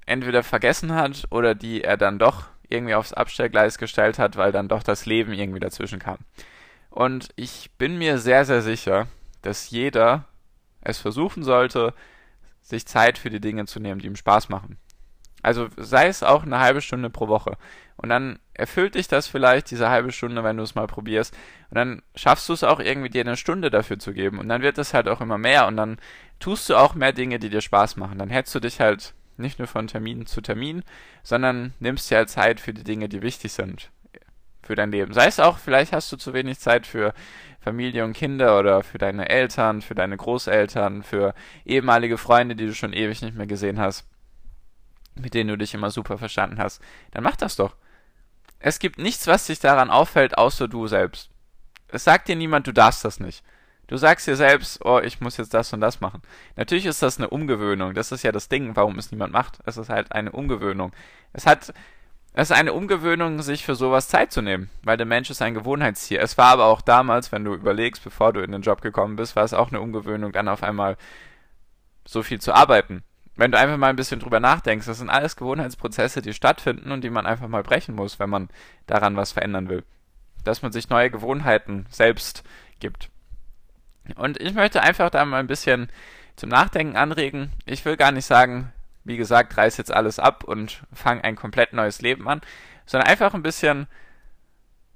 entweder 0.06 0.42
vergessen 0.42 0.94
hat 0.94 1.24
oder 1.30 1.54
die 1.54 1.82
er 1.84 1.96
dann 1.96 2.18
doch 2.18 2.46
irgendwie 2.68 2.94
aufs 2.94 3.12
Abstellgleis 3.12 3.78
gestellt 3.78 4.18
hat, 4.18 4.36
weil 4.36 4.52
dann 4.52 4.68
doch 4.68 4.82
das 4.82 5.06
Leben 5.06 5.32
irgendwie 5.32 5.60
dazwischen 5.60 5.98
kam. 5.98 6.18
Und 6.90 7.30
ich 7.36 7.70
bin 7.78 7.98
mir 7.98 8.18
sehr, 8.18 8.44
sehr 8.44 8.62
sicher, 8.62 9.08
dass 9.42 9.70
jeder 9.70 10.24
es 10.80 10.98
versuchen 10.98 11.42
sollte, 11.42 11.92
sich 12.62 12.86
Zeit 12.86 13.18
für 13.18 13.30
die 13.30 13.40
Dinge 13.40 13.66
zu 13.66 13.80
nehmen, 13.80 14.00
die 14.00 14.06
ihm 14.06 14.16
Spaß 14.16 14.48
machen. 14.48 14.78
Also 15.44 15.68
sei 15.76 16.08
es 16.08 16.22
auch 16.22 16.44
eine 16.44 16.58
halbe 16.58 16.80
Stunde 16.80 17.10
pro 17.10 17.28
Woche. 17.28 17.56
Und 17.96 18.08
dann 18.08 18.38
erfüllt 18.54 18.94
dich 18.94 19.08
das 19.08 19.26
vielleicht, 19.26 19.70
diese 19.70 19.88
halbe 19.88 20.10
Stunde, 20.10 20.42
wenn 20.42 20.56
du 20.56 20.62
es 20.62 20.74
mal 20.74 20.86
probierst. 20.86 21.36
Und 21.70 21.76
dann 21.76 22.02
schaffst 22.14 22.48
du 22.48 22.52
es 22.52 22.64
auch 22.64 22.80
irgendwie, 22.80 23.10
dir 23.10 23.20
eine 23.20 23.36
Stunde 23.36 23.70
dafür 23.70 23.98
zu 23.98 24.12
geben. 24.12 24.38
Und 24.38 24.48
dann 24.48 24.62
wird 24.62 24.78
es 24.78 24.94
halt 24.94 25.08
auch 25.08 25.20
immer 25.20 25.38
mehr. 25.38 25.66
Und 25.66 25.76
dann 25.76 25.98
tust 26.40 26.68
du 26.68 26.76
auch 26.76 26.94
mehr 26.94 27.12
Dinge, 27.12 27.38
die 27.38 27.50
dir 27.50 27.60
Spaß 27.60 27.96
machen. 27.96 28.18
Dann 28.18 28.30
hättest 28.30 28.54
du 28.54 28.60
dich 28.60 28.80
halt 28.80 29.14
nicht 29.36 29.58
nur 29.58 29.68
von 29.68 29.86
Termin 29.86 30.26
zu 30.26 30.40
Termin, 30.40 30.82
sondern 31.22 31.74
nimmst 31.80 32.10
dir 32.10 32.18
halt 32.18 32.30
Zeit 32.30 32.60
für 32.60 32.72
die 32.72 32.84
Dinge, 32.84 33.08
die 33.08 33.22
wichtig 33.22 33.52
sind 33.52 33.90
für 34.64 34.74
dein 34.74 34.90
Leben. 34.90 35.12
Sei 35.12 35.26
es 35.26 35.40
auch, 35.40 35.58
vielleicht 35.58 35.92
hast 35.92 36.10
du 36.10 36.16
zu 36.16 36.32
wenig 36.32 36.58
Zeit 36.58 36.86
für 36.86 37.12
Familie 37.60 38.04
und 38.04 38.14
Kinder 38.14 38.58
oder 38.58 38.82
für 38.82 38.98
deine 38.98 39.28
Eltern, 39.28 39.82
für 39.82 39.94
deine 39.94 40.16
Großeltern, 40.16 41.02
für 41.02 41.34
ehemalige 41.64 42.18
Freunde, 42.18 42.56
die 42.56 42.66
du 42.66 42.74
schon 42.74 42.92
ewig 42.92 43.22
nicht 43.22 43.36
mehr 43.36 43.46
gesehen 43.46 43.78
hast, 43.78 44.06
mit 45.14 45.34
denen 45.34 45.48
du 45.48 45.58
dich 45.58 45.74
immer 45.74 45.90
super 45.90 46.18
verstanden 46.18 46.58
hast. 46.58 46.82
Dann 47.12 47.24
mach 47.24 47.36
das 47.36 47.56
doch. 47.56 47.76
Es 48.58 48.78
gibt 48.78 48.98
nichts, 48.98 49.26
was 49.26 49.46
dich 49.46 49.60
daran 49.60 49.90
auffällt, 49.90 50.38
außer 50.38 50.68
du 50.68 50.86
selbst. 50.86 51.30
Es 51.88 52.04
sagt 52.04 52.28
dir 52.28 52.36
niemand, 52.36 52.66
du 52.66 52.72
darfst 52.72 53.04
das 53.04 53.20
nicht. 53.20 53.44
Du 53.86 53.98
sagst 53.98 54.26
dir 54.26 54.36
selbst, 54.36 54.84
oh, 54.84 54.98
ich 55.00 55.20
muss 55.20 55.36
jetzt 55.36 55.52
das 55.52 55.72
und 55.72 55.80
das 55.80 56.00
machen. 56.00 56.22
Natürlich 56.56 56.86
ist 56.86 57.02
das 57.02 57.18
eine 57.18 57.28
Umgewöhnung. 57.28 57.92
Das 57.92 58.12
ist 58.12 58.22
ja 58.22 58.32
das 58.32 58.48
Ding, 58.48 58.74
warum 58.76 58.98
es 58.98 59.10
niemand 59.10 59.32
macht. 59.32 59.58
Es 59.66 59.76
ist 59.76 59.90
halt 59.90 60.12
eine 60.12 60.32
Umgewöhnung. 60.32 60.92
Es 61.34 61.46
hat, 61.46 61.74
es 62.32 62.50
ist 62.50 62.56
eine 62.56 62.72
Umgewöhnung, 62.72 63.42
sich 63.42 63.64
für 63.64 63.74
sowas 63.74 64.08
Zeit 64.08 64.32
zu 64.32 64.40
nehmen, 64.40 64.70
weil 64.82 64.96
der 64.96 65.06
Mensch 65.06 65.28
ist 65.28 65.42
ein 65.42 65.54
Gewohnheitstier. 65.54 66.22
Es 66.22 66.38
war 66.38 66.46
aber 66.46 66.64
auch 66.64 66.80
damals, 66.80 67.30
wenn 67.30 67.44
du 67.44 67.54
überlegst, 67.54 68.02
bevor 68.02 68.32
du 68.32 68.40
in 68.40 68.52
den 68.52 68.62
Job 68.62 68.80
gekommen 68.80 69.16
bist, 69.16 69.36
war 69.36 69.44
es 69.44 69.52
auch 69.52 69.68
eine 69.68 69.82
Umgewöhnung, 69.82 70.32
dann 70.32 70.48
auf 70.48 70.62
einmal 70.62 70.96
so 72.06 72.22
viel 72.22 72.40
zu 72.40 72.54
arbeiten. 72.54 73.02
Wenn 73.36 73.50
du 73.50 73.58
einfach 73.58 73.76
mal 73.76 73.90
ein 73.90 73.96
bisschen 73.96 74.20
drüber 74.20 74.38
nachdenkst, 74.40 74.86
das 74.86 74.98
sind 74.98 75.10
alles 75.10 75.36
Gewohnheitsprozesse, 75.36 76.22
die 76.22 76.34
stattfinden 76.34 76.92
und 76.92 77.02
die 77.02 77.10
man 77.10 77.26
einfach 77.26 77.48
mal 77.48 77.62
brechen 77.62 77.94
muss, 77.94 78.18
wenn 78.18 78.30
man 78.30 78.48
daran 78.86 79.16
was 79.16 79.32
verändern 79.32 79.68
will. 79.68 79.82
Dass 80.44 80.62
man 80.62 80.72
sich 80.72 80.88
neue 80.88 81.10
Gewohnheiten 81.10 81.86
selbst 81.90 82.44
gibt. 82.78 83.10
Und 84.16 84.40
ich 84.40 84.54
möchte 84.54 84.82
einfach 84.82 85.10
da 85.10 85.24
mal 85.24 85.40
ein 85.40 85.46
bisschen 85.46 85.90
zum 86.36 86.50
Nachdenken 86.50 86.96
anregen. 86.96 87.52
Ich 87.64 87.84
will 87.84 87.96
gar 87.96 88.12
nicht 88.12 88.26
sagen, 88.26 88.72
wie 89.04 89.16
gesagt, 89.16 89.56
reiß 89.56 89.76
jetzt 89.76 89.92
alles 89.92 90.18
ab 90.18 90.44
und 90.44 90.84
fang 90.92 91.20
ein 91.20 91.36
komplett 91.36 91.72
neues 91.72 92.02
Leben 92.02 92.28
an, 92.28 92.40
sondern 92.86 93.08
einfach 93.08 93.34
ein 93.34 93.42
bisschen, 93.42 93.86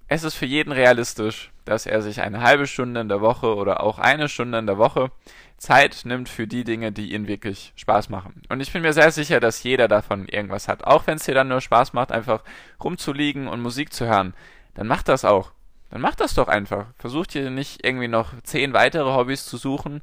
es 0.09 0.25
ist 0.25 0.35
für 0.35 0.47
jeden 0.47 0.73
realistisch, 0.73 1.53
dass 1.67 1.85
er 1.85 2.01
sich 2.01 2.23
eine 2.23 2.41
halbe 2.41 2.67
Stunde 2.67 3.01
in 3.01 3.09
der 3.09 3.21
Woche 3.21 3.55
oder 3.55 3.83
auch 3.83 3.99
eine 3.99 4.29
Stunde 4.29 4.59
in 4.59 4.67
der 4.67 4.79
Woche 4.79 5.11
Zeit 5.59 6.03
nimmt 6.05 6.29
für 6.29 6.47
die 6.47 6.65
Dinge, 6.65 6.93
die 6.93 7.13
ihnen 7.13 7.29
wirklich 7.29 7.73
Spaß 7.77 8.09
machen. 8.09 8.43
Und 8.49 8.61
ich 8.61 8.73
bin 8.73 8.83
mir 8.83 8.93
sehr 8.95 9.11
sicher, 9.11 9.39
dass 9.39 9.63
jeder 9.63 9.87
davon 9.87 10.27
irgendwas 10.27 10.67
hat. 10.67 10.85
Auch 10.85 11.07
wenn 11.07 11.17
es 11.17 11.25
dir 11.25 11.35
dann 11.35 11.49
nur 11.49 11.61
Spaß 11.61 11.93
macht, 11.93 12.11
einfach 12.11 12.43
rumzuliegen 12.83 13.49
und 13.49 13.61
Musik 13.61 13.93
zu 13.93 14.07
hören, 14.07 14.35
dann 14.75 14.87
mach 14.87 15.03
das 15.03 15.25
auch. 15.25 15.53
Dann 15.91 16.01
mach 16.01 16.15
das 16.15 16.35
doch 16.35 16.49
einfach. 16.49 16.87
Versuch 16.99 17.27
dir 17.27 17.51
nicht 17.51 17.85
irgendwie 17.85 18.09
noch 18.09 18.33
zehn 18.45 18.73
weitere 18.73 19.13
Hobbys 19.13 19.47
zu 19.47 19.57
suchen, 19.57 20.01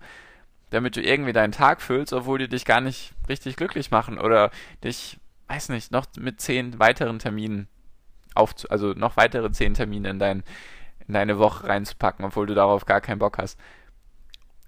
damit 0.69 0.97
du 0.97 1.01
irgendwie 1.01 1.33
deinen 1.33 1.51
Tag 1.53 1.81
füllst, 1.81 2.13
obwohl 2.13 2.37
die 2.37 2.49
dich 2.49 2.65
gar 2.65 2.81
nicht 2.81 3.13
richtig 3.29 3.55
glücklich 3.55 3.91
machen 3.91 4.19
oder 4.19 4.51
dich, 4.83 5.17
weiß 5.47 5.69
nicht, 5.69 5.91
noch 5.91 6.05
mit 6.19 6.41
zehn 6.41 6.79
weiteren 6.79 7.17
Terminen 7.17 7.67
auf, 8.35 8.53
also 8.69 8.93
noch 8.93 9.17
weitere 9.17 9.51
zehn 9.51 9.73
Termine 9.73 10.09
in, 10.09 10.19
dein, 10.19 10.43
in 11.07 11.13
deine 11.13 11.39
Woche 11.39 11.67
reinzupacken, 11.67 12.25
obwohl 12.25 12.47
du 12.47 12.53
darauf 12.53 12.85
gar 12.85 13.01
keinen 13.01 13.19
Bock 13.19 13.37
hast. 13.37 13.59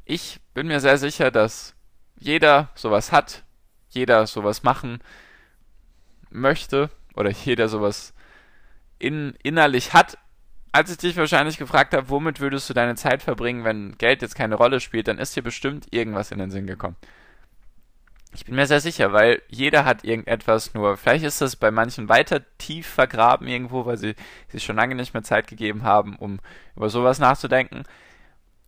Ich 0.06 0.40
bin 0.54 0.68
mir 0.68 0.80
sehr 0.80 0.98
sicher, 0.98 1.32
dass 1.32 1.76
jeder 2.20 2.70
sowas 2.76 3.12
hat, 3.12 3.44
jeder 3.90 4.26
sowas 4.28 4.64
machen 4.64 5.00
möchte 6.30 6.90
oder 7.16 7.30
jeder 7.30 7.68
sowas 7.68 8.14
in, 9.00 9.36
innerlich 9.44 9.94
hat 9.94 10.18
als 10.78 10.92
ich 10.92 10.98
dich 10.98 11.18
wahrscheinlich 11.18 11.58
gefragt 11.58 11.96
habe, 11.96 12.10
womit 12.10 12.40
würdest 12.40 12.70
du 12.70 12.74
deine 12.76 12.94
Zeit 12.94 13.24
verbringen, 13.24 13.64
wenn 13.64 13.98
Geld 13.98 14.22
jetzt 14.22 14.36
keine 14.36 14.54
Rolle 14.54 14.80
spielt, 14.80 15.08
dann 15.08 15.18
ist 15.18 15.36
dir 15.36 15.42
bestimmt 15.42 15.88
irgendwas 15.92 16.32
in 16.32 16.38
den 16.38 16.52
Sinn 16.52 16.68
gekommen. 16.68 16.98
Ich 18.38 18.46
bin 18.46 18.54
mir 18.54 18.68
sehr 18.68 18.82
sicher, 18.82 19.14
weil 19.14 19.42
jeder 19.48 19.84
hat 19.84 20.04
irgendetwas, 20.04 20.76
nur 20.76 20.96
vielleicht 20.96 21.26
ist 21.26 21.42
das 21.42 21.56
bei 21.56 21.72
manchen 21.72 22.08
weiter 22.08 22.42
tief 22.60 22.86
vergraben 22.86 23.48
irgendwo, 23.48 23.88
weil 23.88 23.98
sie 23.98 24.14
sich 24.50 24.64
schon 24.64 24.76
lange 24.76 24.94
nicht 24.94 25.16
mehr 25.16 25.24
Zeit 25.24 25.48
gegeben 25.48 25.82
haben, 25.82 26.16
um 26.16 26.40
über 26.76 26.90
sowas 26.90 27.18
nachzudenken. 27.18 27.84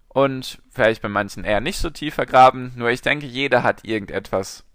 Und 0.07 0.59
vielleicht 0.71 1.03
bei 1.03 1.07
manchen 1.07 1.43
eher 1.43 1.61
nicht 1.61 1.77
so 1.77 1.91
tief 1.91 2.15
vergraben, 2.15 2.73
nur 2.75 2.89
ich 2.89 3.03
denke, 3.03 3.27
jeder 3.27 3.61
hat 3.61 3.85
irgendetwas, 3.85 4.65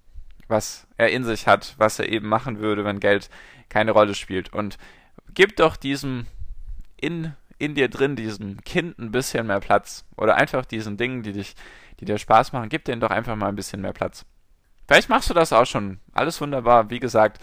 was 0.47 0.87
er 0.97 1.11
in 1.11 1.25
sich 1.25 1.49
hat, 1.49 1.75
was 1.77 1.99
er 1.99 2.09
eben 2.09 2.29
machen 2.29 2.61
würde, 2.61 2.85
wenn 2.85 3.01
Geld 3.01 3.31
keine 3.69 3.91
Rolle 3.91 4.15
spielt. 4.15 4.53
Und 4.53 4.79
gib 5.35 5.57
doch 5.57 5.75
diesem 5.75 6.27
in, 6.97 7.35
in 7.59 7.75
dir 7.75 7.89
drin, 7.89 8.15
diesem 8.15 8.63
Kind, 8.63 9.01
ein 9.01 9.11
bisschen 9.11 9.49
mehr 9.49 9.59
Platz. 9.59 10.05
Oder 10.17 10.37
einfach 10.37 10.65
diesen 10.65 10.97
Dingen, 10.97 11.25
die 11.25 11.33
dich, 11.33 11.57
die 11.99 12.05
dir 12.05 12.19
Spaß 12.19 12.53
machen, 12.53 12.69
gib 12.69 12.85
denen 12.85 13.01
doch 13.01 13.11
einfach 13.11 13.35
mal 13.35 13.49
ein 13.49 13.57
bisschen 13.57 13.81
mehr 13.81 13.93
Platz. 13.93 14.25
Vielleicht 14.87 15.09
machst 15.09 15.31
du 15.31 15.35
das 15.35 15.53
auch 15.53 15.67
schon. 15.67 16.01
Alles 16.13 16.41
wunderbar. 16.41 16.91
Wie 16.91 17.01
gesagt, 17.01 17.41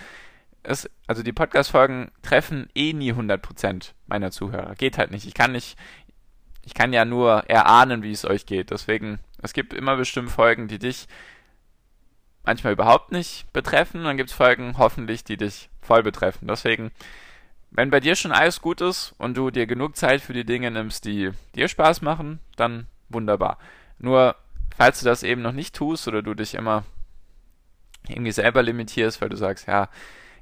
es, 0.64 0.90
also 1.08 1.24
die 1.24 1.34
Podcast-Folgen 1.34 2.12
treffen 2.22 2.70
eh 2.76 2.94
nie 2.94 3.14
100% 3.14 3.94
meiner 4.08 4.32
Zuhörer. 4.32 4.76
Geht 4.76 4.98
halt 4.98 5.12
nicht. 5.12 5.26
Ich 5.26 5.34
kann 5.34 5.52
nicht, 5.52 5.78
ich 6.64 6.74
kann 6.74 6.94
ja 6.94 7.06
nur 7.06 7.50
erahnen, 7.50 8.04
wie 8.04 8.12
es 8.12 8.26
euch 8.26 8.46
geht. 8.46 8.72
Deswegen, 8.72 9.20
es 9.42 9.54
gibt 9.54 9.74
immer 9.74 9.96
bestimmt 9.96 10.30
Folgen, 10.30 10.68
die 10.68 10.80
dich 10.80 11.08
manchmal 12.44 12.74
überhaupt 12.74 13.12
nicht 13.12 13.52
betreffen. 13.54 14.04
Dann 14.04 14.18
gibt 14.18 14.30
es 14.30 14.36
Folgen, 14.36 14.78
hoffentlich, 14.78 15.24
die 15.24 15.38
dich 15.38 15.70
voll 15.82 16.04
betreffen. 16.04 16.48
Deswegen, 16.48 16.92
wenn 17.72 17.90
bei 17.90 18.00
dir 18.00 18.16
schon 18.16 18.32
alles 18.32 18.62
gut 18.62 18.82
ist 18.82 19.16
und 19.18 19.36
du 19.36 19.50
dir 19.50 19.66
genug 19.66 19.96
Zeit 19.96 20.22
für 20.22 20.34
die 20.34 20.46
Dinge 20.46 20.70
nimmst, 20.70 21.06
die 21.06 21.32
dir 21.56 21.68
Spaß 21.68 22.02
machen, 22.02 22.40
dann 22.56 22.88
wunderbar. 23.10 23.58
Nur, 23.98 24.36
falls 24.76 25.00
du 25.00 25.06
das 25.06 25.24
eben 25.24 25.42
noch 25.42 25.54
nicht 25.54 25.76
tust 25.76 26.08
oder 26.08 26.22
du 26.22 26.34
dich 26.34 26.54
immer 26.54 26.84
irgendwie 28.12 28.32
selber 28.32 28.64
limitierst, 28.64 29.22
weil 29.22 29.30
du 29.30 29.38
sagst, 29.38 29.68
ja, 29.68 29.90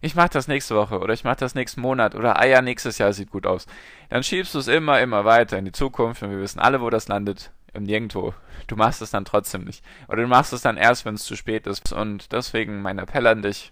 ich 0.01 0.15
mach 0.15 0.29
das 0.29 0.47
nächste 0.47 0.75
Woche 0.75 0.99
oder 0.99 1.13
ich 1.13 1.23
mach 1.23 1.35
das 1.35 1.55
nächsten 1.55 1.81
Monat 1.81 2.15
oder 2.15 2.39
ah 2.39 2.45
ja, 2.45 2.61
nächstes 2.61 2.97
Jahr 2.97 3.11
sieht 3.13 3.31
gut 3.31 3.45
aus. 3.45 3.65
Dann 4.09 4.23
schiebst 4.23 4.55
du 4.55 4.59
es 4.59 4.67
immer, 4.67 5.01
immer 5.01 5.25
weiter 5.25 5.57
in 5.57 5.65
die 5.65 5.71
Zukunft 5.71 6.23
und 6.23 6.31
wir 6.31 6.39
wissen 6.39 6.59
alle, 6.59 6.81
wo 6.81 6.89
das 6.89 7.07
landet. 7.07 7.51
Nirgendwo. 7.77 8.33
Du 8.65 8.75
machst 8.75 9.01
es 9.01 9.11
dann 9.11 9.25
trotzdem 9.25 9.63
nicht. 9.65 9.85
Oder 10.07 10.23
du 10.23 10.27
machst 10.27 10.53
es 10.53 10.63
dann 10.63 10.75
erst, 10.75 11.05
wenn 11.05 11.13
es 11.13 11.23
zu 11.23 11.35
spät 11.35 11.67
ist. 11.67 11.93
Und 11.93 12.31
deswegen 12.31 12.81
mein 12.81 12.97
Appell 12.97 13.27
an 13.27 13.43
dich, 13.43 13.71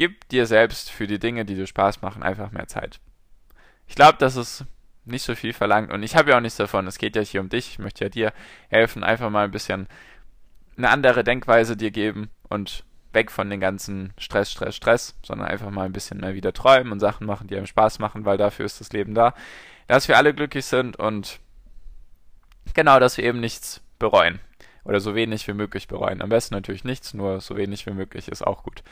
Gib 0.00 0.30
dir 0.30 0.46
selbst 0.46 0.90
für 0.90 1.06
die 1.06 1.18
Dinge, 1.18 1.44
die 1.44 1.54
dir 1.54 1.66
Spaß 1.66 2.00
machen, 2.00 2.22
einfach 2.22 2.52
mehr 2.52 2.66
Zeit. 2.66 3.00
Ich 3.86 3.94
glaube, 3.94 4.16
das 4.18 4.34
ist 4.34 4.64
nicht 5.04 5.22
so 5.22 5.34
viel 5.34 5.52
verlangt 5.52 5.92
und 5.92 6.02
ich 6.02 6.16
habe 6.16 6.30
ja 6.30 6.38
auch 6.38 6.40
nichts 6.40 6.56
davon. 6.56 6.86
Es 6.86 6.96
geht 6.96 7.16
ja 7.16 7.20
hier 7.22 7.42
um 7.42 7.50
dich. 7.50 7.72
Ich 7.72 7.78
möchte 7.78 8.04
ja 8.04 8.08
dir 8.08 8.32
helfen, 8.70 9.04
einfach 9.04 9.28
mal 9.28 9.44
ein 9.44 9.50
bisschen 9.50 9.88
eine 10.78 10.88
andere 10.88 11.22
Denkweise 11.22 11.76
dir 11.76 11.90
geben 11.90 12.30
und 12.50 12.84
weg 13.12 13.30
von 13.30 13.50
den 13.50 13.60
ganzen 13.60 14.12
Stress, 14.18 14.52
Stress, 14.52 14.76
Stress, 14.76 15.16
sondern 15.24 15.48
einfach 15.48 15.70
mal 15.70 15.86
ein 15.86 15.92
bisschen 15.92 16.20
mehr 16.20 16.34
wieder 16.34 16.52
träumen 16.52 16.92
und 16.92 17.00
Sachen 17.00 17.26
machen, 17.26 17.48
die 17.48 17.56
einem 17.56 17.66
Spaß 17.66 17.98
machen, 17.98 18.24
weil 18.24 18.36
dafür 18.36 18.66
ist 18.66 18.80
das 18.80 18.92
Leben 18.92 19.14
da. 19.14 19.34
Dass 19.88 20.06
wir 20.06 20.16
alle 20.16 20.34
glücklich 20.34 20.66
sind 20.66 20.96
und 20.96 21.40
genau, 22.74 23.00
dass 23.00 23.16
wir 23.16 23.24
eben 23.24 23.40
nichts 23.40 23.80
bereuen. 23.98 24.38
Oder 24.84 25.00
so 25.00 25.14
wenig 25.14 25.46
wie 25.48 25.52
möglich 25.52 25.88
bereuen. 25.88 26.22
Am 26.22 26.28
besten 26.28 26.54
natürlich 26.54 26.84
nichts, 26.84 27.12
nur 27.14 27.40
so 27.40 27.56
wenig 27.56 27.86
wie 27.86 27.92
möglich 27.92 28.28
ist 28.28 28.46
auch 28.46 28.62
gut. 28.62 28.82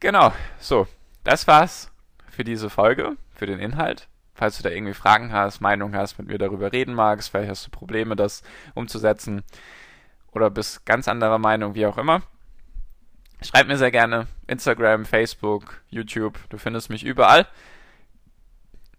Genau, 0.00 0.32
so, 0.58 0.86
das 1.24 1.46
war's 1.46 1.90
für 2.30 2.44
diese 2.44 2.70
Folge, 2.70 3.16
für 3.34 3.46
den 3.46 3.58
Inhalt. 3.58 4.08
Falls 4.34 4.56
du 4.56 4.62
da 4.62 4.70
irgendwie 4.70 4.94
Fragen 4.94 5.32
hast, 5.32 5.60
Meinung 5.60 5.96
hast, 5.96 6.18
mit 6.18 6.28
mir 6.28 6.38
darüber 6.38 6.72
reden 6.72 6.94
magst, 6.94 7.30
vielleicht 7.30 7.50
hast 7.50 7.66
du 7.66 7.70
Probleme, 7.70 8.14
das 8.14 8.42
umzusetzen 8.74 9.42
oder 10.32 10.50
bist 10.50 10.84
ganz 10.86 11.08
anderer 11.08 11.38
Meinung, 11.38 11.74
wie 11.74 11.86
auch 11.86 11.98
immer. 11.98 12.22
Schreib 13.40 13.68
mir 13.68 13.78
sehr 13.78 13.90
gerne 13.90 14.26
Instagram, 14.46 15.04
Facebook, 15.04 15.82
YouTube, 15.88 16.38
du 16.48 16.58
findest 16.58 16.90
mich 16.90 17.04
überall. 17.04 17.46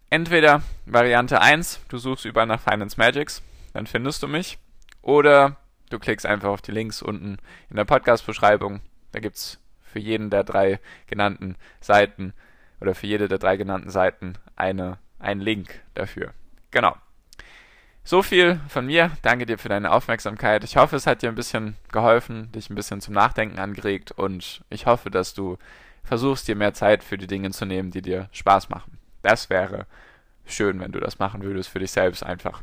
Entweder 0.08 0.62
Variante 0.86 1.40
1, 1.40 1.80
du 1.88 1.98
suchst 1.98 2.24
überall 2.24 2.46
nach 2.46 2.60
Finance 2.60 2.96
Magics, 2.96 3.42
dann 3.74 3.86
findest 3.86 4.22
du 4.22 4.28
mich. 4.28 4.58
Oder 5.02 5.56
du 5.90 5.98
klickst 5.98 6.26
einfach 6.26 6.48
auf 6.48 6.62
die 6.62 6.72
Links 6.72 7.02
unten 7.02 7.38
in 7.68 7.76
der 7.76 7.84
Podcast-Beschreibung. 7.84 8.80
Da 9.12 9.20
gibt's 9.20 9.58
für 9.82 9.98
jeden 9.98 10.30
der 10.30 10.44
drei 10.44 10.80
genannten 11.06 11.56
Seiten 11.80 12.32
oder 12.80 12.94
für 12.94 13.06
jede 13.06 13.28
der 13.28 13.38
drei 13.38 13.56
genannten 13.56 13.90
Seiten 13.90 14.34
eine, 14.56 14.98
ein 15.18 15.40
Link 15.40 15.82
dafür. 15.94 16.32
Genau. 16.70 16.96
So 18.04 18.22
viel 18.22 18.60
von 18.68 18.86
mir. 18.86 19.10
Danke 19.22 19.46
dir 19.46 19.58
für 19.58 19.68
deine 19.68 19.92
Aufmerksamkeit. 19.92 20.64
Ich 20.64 20.76
hoffe, 20.76 20.96
es 20.96 21.06
hat 21.06 21.22
dir 21.22 21.28
ein 21.28 21.34
bisschen 21.34 21.76
geholfen, 21.92 22.50
dich 22.52 22.70
ein 22.70 22.74
bisschen 22.74 23.00
zum 23.00 23.14
Nachdenken 23.14 23.58
angeregt 23.58 24.12
und 24.12 24.62
ich 24.70 24.86
hoffe, 24.86 25.10
dass 25.10 25.34
du 25.34 25.58
versuchst, 26.02 26.48
dir 26.48 26.56
mehr 26.56 26.74
Zeit 26.74 27.04
für 27.04 27.18
die 27.18 27.26
Dinge 27.26 27.50
zu 27.50 27.66
nehmen, 27.66 27.90
die 27.90 28.02
dir 28.02 28.28
Spaß 28.32 28.68
machen. 28.68 28.98
Das 29.22 29.50
wäre 29.50 29.86
schön, 30.46 30.80
wenn 30.80 30.92
du 30.92 31.00
das 31.00 31.18
machen 31.18 31.42
würdest 31.42 31.68
für 31.68 31.78
dich 31.78 31.92
selbst 31.92 32.24
einfach. 32.24 32.62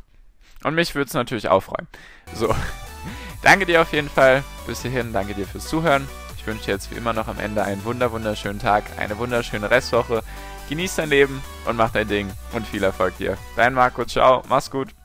Und 0.64 0.74
mich 0.74 0.94
würde 0.94 1.08
es 1.08 1.14
natürlich 1.14 1.48
auch 1.48 1.62
freuen. 1.62 1.86
So. 2.34 2.54
danke 3.42 3.64
dir 3.64 3.80
auf 3.80 3.92
jeden 3.92 4.10
Fall. 4.10 4.42
Bis 4.66 4.82
hierhin. 4.82 5.12
Danke 5.12 5.34
dir 5.34 5.46
fürs 5.46 5.68
Zuhören 5.68 6.06
wünsche 6.48 6.64
dir 6.64 6.72
jetzt 6.72 6.90
wie 6.90 6.96
immer 6.96 7.12
noch 7.12 7.28
am 7.28 7.38
Ende 7.38 7.62
einen 7.62 7.84
wunder 7.84 8.10
wunderschönen 8.10 8.58
Tag, 8.58 8.84
eine 8.96 9.18
wunderschöne 9.18 9.70
Restwoche. 9.70 10.24
Genieß 10.68 10.96
dein 10.96 11.10
Leben 11.10 11.42
und 11.66 11.76
mach 11.76 11.90
dein 11.90 12.08
Ding 12.08 12.30
und 12.52 12.66
viel 12.66 12.82
Erfolg 12.82 13.16
dir. 13.18 13.38
Dein 13.54 13.74
Marco, 13.74 14.04
ciao, 14.04 14.42
mach's 14.48 14.70
gut. 14.70 14.97